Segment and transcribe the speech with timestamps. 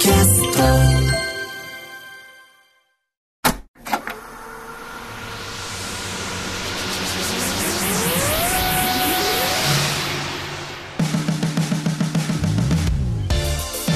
[0.00, 0.58] キャスト。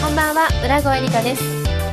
[0.03, 1.43] こんばんは浦越理香です。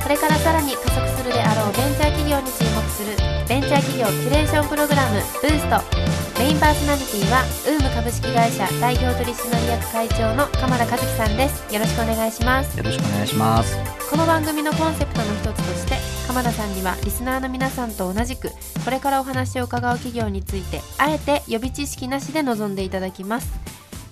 [0.04, 3.16] これからさらに加速するであろうベンチャー企業に注目する
[3.48, 6.01] ベンチャー企業キュレーションプログラムブースト。
[6.42, 11.72] メインパーソナリティはウーム株式会社代表取締役会長の鎌田和樹さんです。
[11.72, 12.76] よろしくお願いします。
[12.80, 13.78] よろしくお願いします。
[14.10, 18.50] この番組のコンセプトの一つとして鎌田さんにはリスナーの皆さんと同じく
[18.84, 23.48] これからお話を伺う企業についてあえて予備知識なしで臨んでいただきます。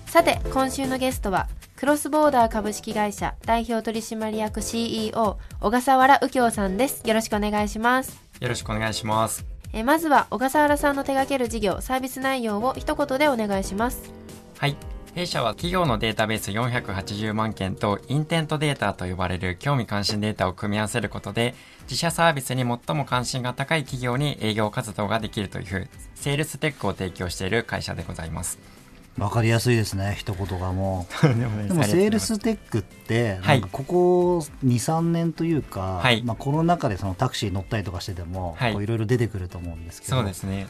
[0.05, 7.01] さて今週のゲストはクロスボーダー株式会社代表取締役 CEO 小笠原右京さんです。
[7.07, 8.21] よろしくお願いします。
[8.39, 9.58] よろしくお願いします。
[9.73, 14.11] えまずは小笠原さんの手掛ける事業サービス内容を一言でお願いします
[14.57, 14.75] はい。
[15.15, 28.78] 弊社は企業のデータベース480万件とインテントデータと呼ばれる興味関心データを組み合わせることで自社サービスに最も関心が高い企業に営業活動ができるというセールステックを提供している会社でございます。
[29.17, 31.27] わかりやすいですね、一言がもう。
[31.67, 40.67] でもセールステックって、はないんかここ2、3年というか、はいまあ、コロナ禍でそのタクシー乗ったりとかしてても、はいろいろ出てくると思うんですけど、そうですね。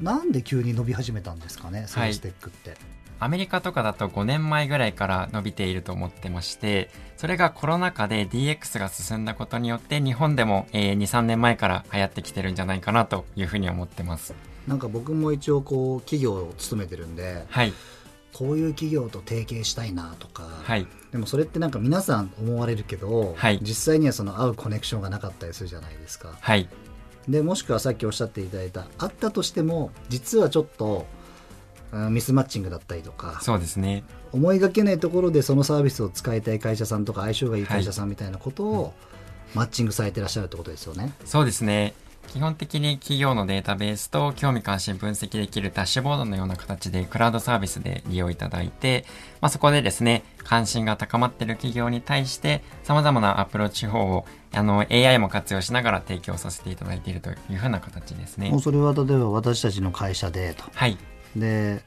[0.00, 2.76] なんで急に伸び始めたんですかね、セールステックって。
[3.24, 14.34] アメリカとかだと5年前ぐらいから伸びていると思ってまして、それがコロナ禍で DX が進んだことによって日本でも、えー2、3年前から流行ってきてるんじゃないかなというふうに思ってます。
[14.68, 17.72] なんか僕も一応こう企業を務めてるんではい。
[18.34, 20.86] こういう企業と提携したいなとか、はい。
[21.10, 26.36] でもそれってなんか皆さん思われるけど、はい実際にはその合うコネクションがなかったりするじゃないですか。
[26.38, 26.68] はい。
[27.26, 31.13] でもしくはさっきおっしゃっていただいたあったとしても実はちょっとうん
[32.10, 34.04] ミスマッチングだったりとかそうですね。
[34.32, 38.94] 思いがけないところでそのサービスを使いたい会社さんとか相性がいい会社さんみたいなことを
[39.54, 41.12] マッチングされてらっしゃるってことですよね。
[41.24, 41.94] そうですね。
[42.28, 49.04] 基本的に企業のデータベースと興味関心分析できるダッシュボードのような形でクラウドサービスで利用いただいて、
[49.40, 58.60] まあ、そこでですね、関心が高まっている企業に対して様々なアプローチ法をあの AI も活用しながら提供させていただいているというふうな形ですねもう。
[58.60, 60.96] それは例えば私たちの会社でとはい。
[61.36, 61.82] で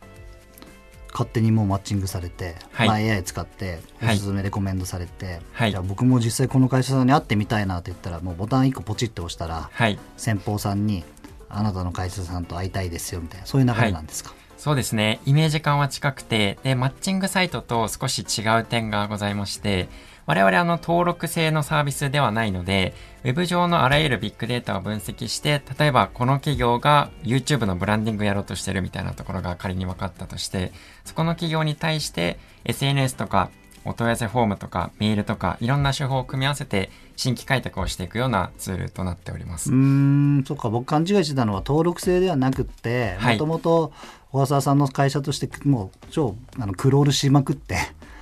[1.11, 2.87] 勝手にもうマッチングされて、はい。
[2.87, 4.17] まあ、AI 使っておはい。
[4.17, 5.71] すすめレコメンドされて、はい。
[5.71, 9.97] じゃあ僕も実際この会社さんに会ってみたいなって言ったらもうボタン1個ポチッと押したらはい。
[10.15, 11.03] 先方さんに
[11.49, 15.19] あなたの会社さんと会いたいですよみたいなそういう流れなんですか、そうですね。
[15.25, 19.87] イメージ感は近くて、で、マッチングサイトと少し違う点がございまして、
[20.25, 30.73] 我々あの登録制のサービスではないので、Web 上のあらゆるビッグデータを分析して、例えばこの企業が YouTube のブランディングやろうとしてるみたいなところが仮に分かったとして、
[31.05, 33.51] そこの企業に対して SNS とか
[33.87, 39.71] お問い合わせフォームとかメールとかいろんな手法を組み合わせて新規開拓をしていくようなツールとなっております。
[39.71, 43.93] うーんそっか僕勘違いしてたのは登録制ではなくってはいもともと
[44.31, 47.77] 小笠原さんの会社としてもう超あのクロールしまくって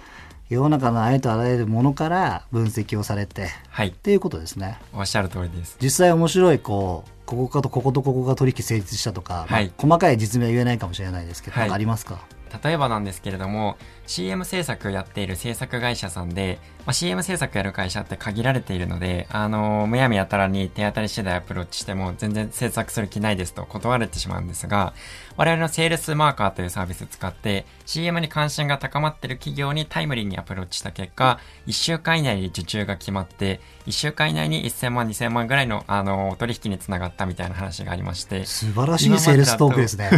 [0.49, 3.91] 世の中のありとあらゆるものから分析をされてはいっ。
[3.91, 5.77] ていうことですねおっしゃる通りです。
[5.81, 12.19] 実際面白いこうここかとこことここが取引成立したとか、まあはい細かい実名は言えないかもしれないですけど、はいありますか？
[12.63, 24.93] 例えばなんですけれども CM 制作やっている制作会社さんで、まあ、CM 制作やる会社って限られているので、あのむやみやたらに手当たり次第アプローチしても全然制作する気ないですと断られてしまうんですが
[25.37, 38.45] 我々のセールスマーカーというサービスを使って CM に関心が高まっている企業にタイムリーにアプローチした結果1週間以内に受注が決まって1週間以内に1000万2000万ぐらいの、あの取引につながったみたいな話がありまして。
[38.45, 40.09] 素晴らしいセールストークですね。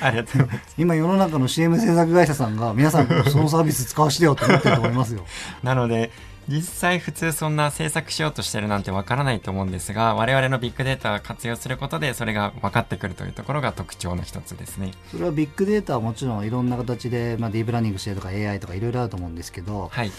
[0.00, 0.38] ありがと。
[0.38, 5.24] うございます今世の中の CM 制作会社さんが皆さんそのサービス使わせてよって思ってると思いますよ
[5.62, 6.10] なので、
[6.48, 14.90] 実際普通そんな制作しようとしてるなんてわからないと思うんですが、我々のビッグデータを活用することでそれが分かってくるというところが特徴の一つですね。
[15.10, 20.10] それはビッグデータはもちろんいろんな形で、まあ、ディープラーニングしてとか AI とかいろいろあると思うんですけど、はい。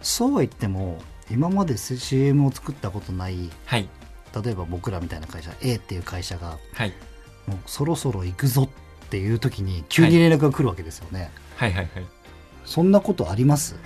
[0.00, 0.98] そうは言っても
[1.30, 3.88] 今まで CM を作ったことないはい。
[4.44, 6.92] 例えば僕らみたいな会社 A っていう会社がはい。
[7.46, 8.85] もうそろそろ行くぞって
[9.16, 12.06] いう時に急に連絡が来るわけですよね、はいはいはい。
[12.64, 13.76] そんなことあります？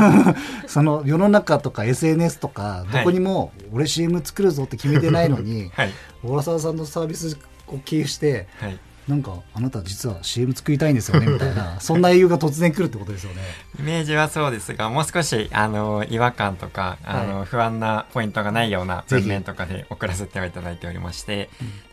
[0.66, 5.92] その世の中とか SNS とかどこにも俺 CM 作るぞって決めてないのに、 はい。
[6.22, 7.36] 小笠原さんのサービス
[7.68, 8.78] を経由してはい。
[9.06, 13.42] なんかあなた実は CM 作りたいんですよねみたいな そんな営業が突然来るってことですよね。
[13.78, 21.50] イメージはそうですが、もう少し、あの、違和感とか、あの、は不安なポイントがないような文面とかで送らせてはいただいておりまして、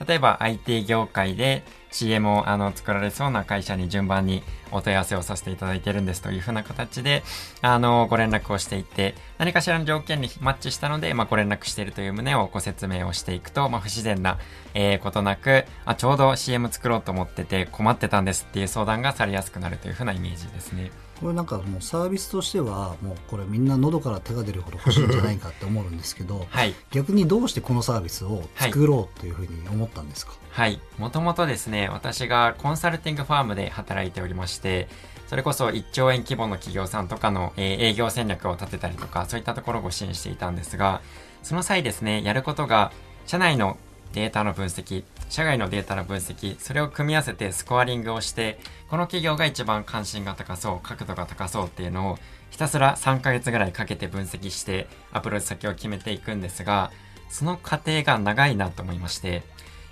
[0.07, 7.23] 例えば IT 業界で、CM をあの作られそうな会社に順番にお問い合わせをさせていただいてるんですというふうな形で、
[7.61, 14.39] あの、ご連絡をしていて、何かしらの条件にマッチしたので、まあ、ご連絡しているという旨をご説明をしていくと、まあ、不自然な、
[14.73, 20.91] えー、ことなく、あ、ちょうど CM 作ろうと思ってて困ってたんですっていう相談がされやすくなるというふうなイメージですね。
[21.21, 26.73] これなんかもうサービスとしてはもうこれみんな喉から手が出るほど欲しいんじゃないかって思うんですけど、はい。
[26.89, 30.79] 逆にどうしてこのサービスを作ろうというふうに思ったんですか、はい。
[30.97, 34.87] もともとですね、私がコンサルティングファームで働いておりまして、
[35.27, 41.01] それこそ1兆円規模の企業さんとかの、え営業戦略を立てたりとか、そういったところをご支援していたんですが、
[41.41, 42.91] その際ですね、やることが、
[43.25, 43.77] 社内の
[44.13, 52.19] データの分析、社外のデータの分析、それを組み合わせてスコアリングをして、この企業が一番関心が高そう、角度が高そうっていうのを、
[52.49, 56.91] ひたすら3ヶ月ぐらいかけて分析して、アプローチ先を決めていくんですが、
[57.29, 59.43] その過程が長いなと思いまして、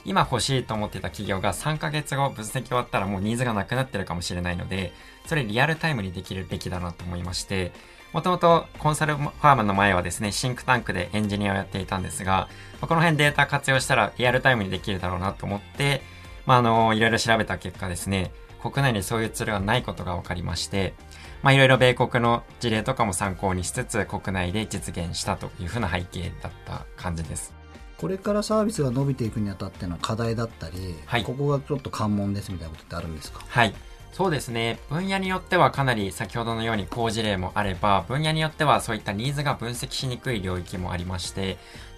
[0.05, 4.93] 今欲しいと思ってた企業が3ヶ月後分析終わったらもうニーズがなくなってるかもしれないので、
[5.25, 7.71] それリアルタイムにできるべきだなと思いまして、
[8.13, 12.49] もともとコンサルファームの前はですね、シンクタンクでエンジニアをやっていたんですが、
[12.81, 16.01] この辺データ活用したらリアルタイムにできるだろうなと思って、
[16.45, 18.31] まあ、あの、いろいろ調べた結果ですね、
[18.61, 20.93] 国内にそういうツールがないことが分かりまして、
[21.43, 27.58] まあ、いろいろ米国の事例とかも参考にしつつ、国内で実現したというふうな背景だった感じです。
[27.99, 33.43] これからサービスが伸びていくにあたっての課題だったり、はいここがちょっと関門ですみたいなことってあるんですか？
[33.45, 33.73] はい。
[34.13, 34.79] そうですね。
[34.89, 41.57] 分野によってはかなり先ほどのように好事例もあれば、分野によってはそういったニーズが分析しにくい領域もありまして、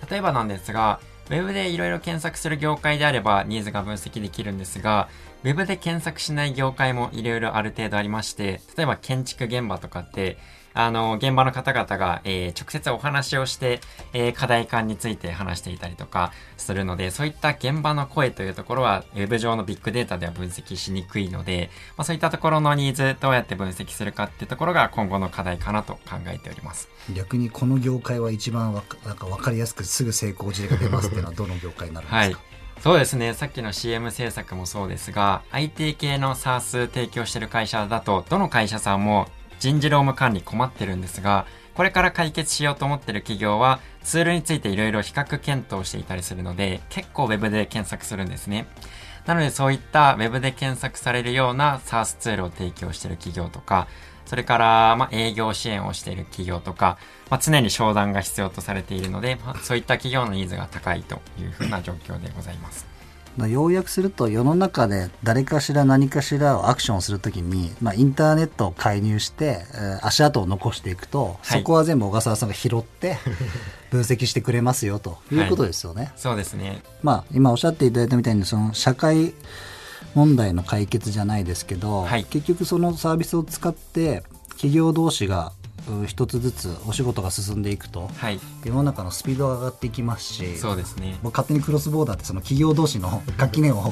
[0.09, 0.99] 例えばなんですが、
[1.29, 5.07] ウェブでいろいろ検索する業界であればニーズが分析できるんですが、
[5.43, 10.37] ウェブで検索しない業界もいろいろある程度ありまして、例えば建築現場とかって、
[10.73, 13.81] あの、現場の方々が、えー直接お話をして、
[14.13, 26.89] えー課題感について話していたりとかするので、そういった現場の声というところは、ウェブ上のビッグデータでは分析しにくいので、まあ、そういったところのニーズどうやって分析するかっていうところが今後の課題かなと考えております。
[27.13, 32.43] 逆にこの業界は一番わかなんか分かりやすくすぐ成功事例が出ますっていうのはどの業界になるんはいですか、。
[32.81, 33.33] そうですね。
[33.33, 39.27] さっきの CM 制作もそうですが、IT 系の SaaS 提供してる会社だと、どの会社さんも
[39.61, 48.65] 人事労務管理困ってるんですが、これから解決しようと思ってる企業は、ツールについていろいろ比較検討していたりするので、結構 Web で検索するんですね。
[49.27, 53.87] なのでそういった Web で検索されるような SaaS ツールを提供している企業とか、
[54.25, 56.97] それから、ま、営業支援をしている企業とか、
[57.29, 62.90] まあ、常に商談が必要とされているので、まあ、そういった企業のニーズが高いというふうな状況でございます。
[63.37, 73.17] まあ要約すると世の中で誰かしら何かしらをアクションするときに、まあ、インターネットを介入して、えー足跡を残していくと、はいそこは全部小笠原さんが拾って
[73.91, 76.11] 分析してくれますよということですよね。
[76.15, 76.83] そうですね。
[77.03, 79.33] まあ、今おっしゃっていただいたみたいにその社会
[80.15, 85.60] 問題の解決じゃないですけど、はい結局そのサービスを使って企業同士がう
[86.07, 88.39] 一つずつお仕事が進んでいくとはい。
[88.63, 91.17] 世の中のスピードが上がっていきますしそうですね。
[91.23, 93.91] 僕勝手にクロスボーダーってその企業同士の垣根をは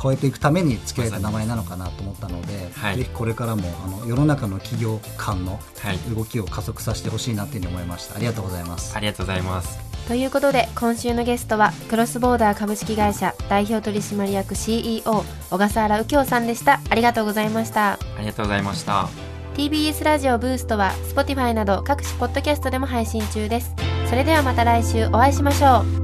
[0.00, 5.98] 超えていくために付けられた名前なのかなと思ったので、はいぜひこれからもあの世の中の企業間のはい。
[6.14, 9.78] 動きを加速させてほしいなっていうふうに思いましたありがとうございますありがとうございます。
[10.08, 15.02] ということで今週のゲストはクロスボーダー株式会社代表取締役 CEO
[15.48, 19.31] 小笠原右京さんでしたありがとうございましたありがとうございました。
[19.54, 23.74] TBS ラジオブーストは Spotify など各種ポッドキャストでも配信中です。
[24.08, 26.01] それではまた来週お会いしましょう。